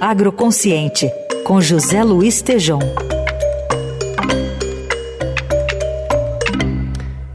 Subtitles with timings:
[0.00, 1.10] Agroconsciente,
[1.44, 2.80] com José Luiz Tejom.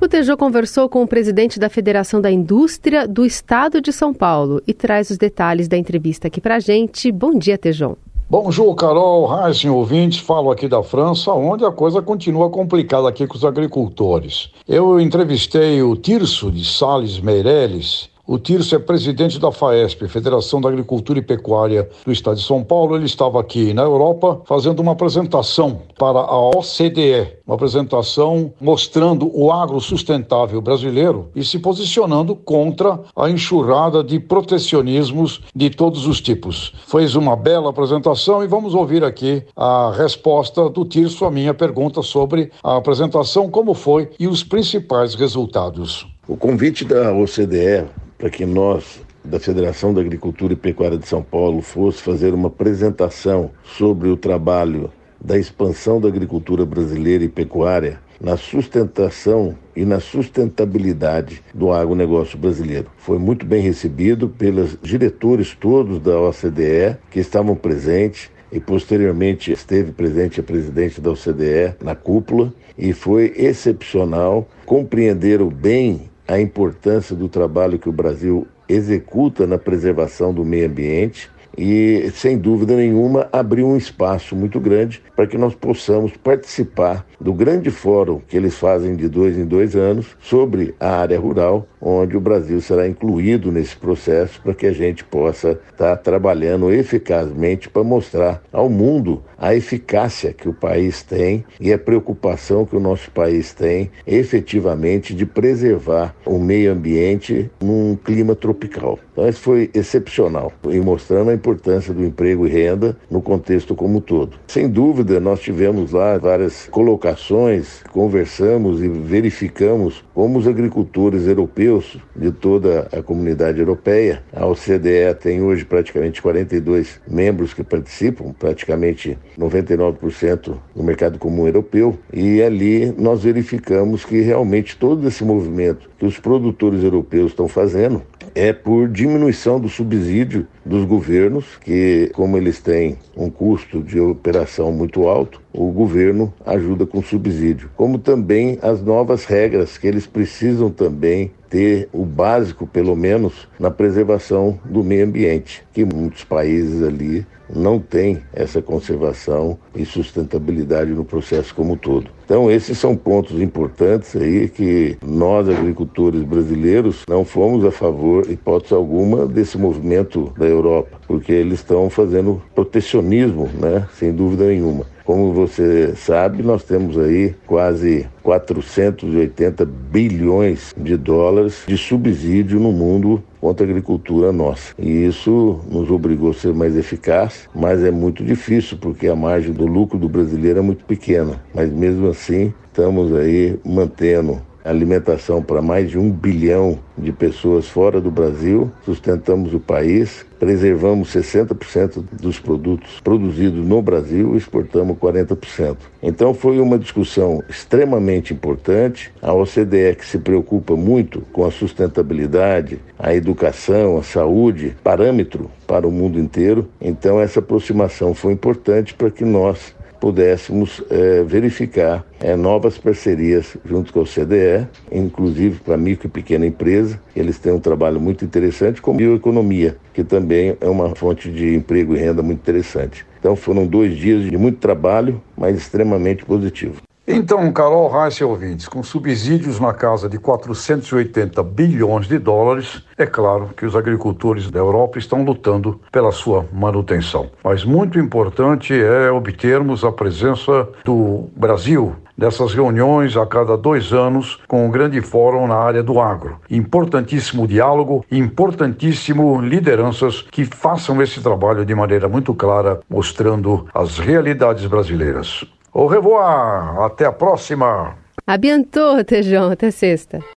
[0.00, 4.62] O Tejô conversou com o presidente da Federação da Indústria do Estado de São Paulo
[4.66, 7.10] e traz os detalhes da entrevista aqui pra gente.
[7.10, 7.96] Bom dia, Tejão.
[8.30, 10.20] Bonjour, Carol, Heisen, ouvintes.
[10.20, 14.50] Falo aqui da França, onde a coisa continua complicada aqui com os agricultores.
[14.66, 20.70] Eu entrevistei o Tirso de Sales Meireles, o Tirso é presidente da FAESP, Federação da
[20.70, 22.96] Agricultura e Pecuária do Estado de São Paulo.
[22.96, 29.52] Ele estava aqui na Europa fazendo uma apresentação para a OCDE, uma apresentação mostrando o
[29.52, 36.72] agro sustentável brasileiro e se posicionando contra a enxurrada de protecionismos de todos os tipos.
[36.86, 42.00] Fez uma bela apresentação e vamos ouvir aqui a resposta do Tirso à minha pergunta
[42.00, 46.06] sobre a apresentação, como foi e os principais resultados.
[46.26, 47.84] O convite da OCDE
[48.24, 52.48] para que nós, da Federação da Agricultura e Pecuária de São Paulo, fosse fazer uma
[52.48, 54.90] apresentação sobre o trabalho
[55.22, 62.86] da expansão da agricultura brasileira e pecuária na sustentação e na sustentabilidade do agronegócio brasileiro.
[62.96, 69.92] Foi muito bem recebido pelos diretores todos da OCDE que estavam presentes e posteriormente esteve
[69.92, 77.28] presente a presidente da OCDE na cúpula e foi excepcional, compreenderam bem a importância do
[77.28, 83.66] trabalho que o Brasil executa na preservação do meio ambiente e, sem dúvida nenhuma, abriu
[83.66, 88.96] um espaço muito grande para que nós possamos participar do grande fórum que eles fazem
[88.96, 93.76] de dois em dois anos sobre a área rural, onde o Brasil será incluído nesse
[93.76, 100.32] processo para que a gente possa estar trabalhando eficazmente para mostrar ao mundo a eficácia
[100.32, 106.14] que o país tem e a preocupação que o nosso país tem efetivamente de preservar
[106.24, 108.98] o meio ambiente num clima tropical.
[109.16, 114.00] Isso foi excepcional e mostrando a importância do emprego e renda no contexto como um
[114.00, 114.36] todo.
[114.48, 122.30] Sem dúvida, nós tivemos lá várias colocações, conversamos e verificamos como os agricultores europeus de
[122.30, 130.54] toda a comunidade europeia, a OCDE tem hoje praticamente 42 membros que participam, praticamente 99%
[130.74, 136.18] no mercado comum europeu, e ali nós verificamos que realmente todo esse movimento que os
[136.18, 138.02] produtores europeus estão fazendo
[138.34, 144.72] é por diminuição do subsídio dos governos, que, como eles têm um custo de operação
[144.72, 147.70] muito alto, o governo ajuda com subsídio.
[147.76, 153.70] Como também as novas regras que eles precisam também ter o básico, pelo menos, na
[153.70, 161.04] preservação do meio ambiente, que muitos países ali não têm essa conservação e sustentabilidade no
[161.04, 162.10] processo como um todo.
[162.24, 168.74] Então, esses são pontos importantes aí que nós, agricultores brasileiros, não fomos a favor, hipótese
[168.74, 173.86] alguma, desse movimento da Europa, porque eles estão fazendo protecionismo, né?
[173.92, 174.86] sem dúvida nenhuma.
[175.04, 183.22] Como você sabe, nós temos aí quase 480 bilhões de dólares de subsídio no mundo
[183.40, 184.74] contra a agricultura nossa.
[184.78, 189.52] E isso nos obrigou a ser mais eficaz, mas é muito difícil porque a margem
[189.52, 191.38] do lucro do brasileiro é muito pequena.
[191.54, 198.00] Mas mesmo assim, estamos aí mantendo alimentação para mais de um bilhão de pessoas fora
[198.00, 205.76] do Brasil, sustentamos o país, preservamos 60% dos produtos produzidos no Brasil e exportamos 40%.
[206.02, 209.12] Então foi uma discussão extremamente importante.
[209.20, 215.86] A OCDE que se preocupa muito com a sustentabilidade, a educação, a saúde, parâmetro para
[215.86, 216.68] o mundo inteiro.
[216.80, 223.90] Então essa aproximação foi importante para que nós pudéssemos é, verificar é, novas parcerias junto
[223.90, 227.00] com o CDE, inclusive para micro e pequena empresa.
[227.16, 231.96] Eles têm um trabalho muito interessante com bioeconomia, que também é uma fonte de emprego
[231.96, 233.06] e renda muito interessante.
[233.18, 236.82] Então foram dois dias de muito trabalho, mas extremamente positivo.
[237.06, 243.04] Então, Carol Reis e ouvintes, com subsídios na casa de 480 bilhões de dólares, é
[243.04, 247.28] claro que os agricultores da Europa estão lutando pela sua manutenção.
[247.44, 254.40] Mas muito importante é obtermos a presença do Brasil dessas reuniões a cada dois anos
[254.48, 256.38] com um grande fórum na área do agro.
[256.48, 264.64] Importantíssimo diálogo, importantíssimo lideranças que façam esse trabalho de maneira muito clara, mostrando as realidades
[264.64, 265.44] brasileiras.
[265.74, 267.94] Au revoir, até a próxima.
[268.26, 270.20] A bientôt, Tejão, até sexta.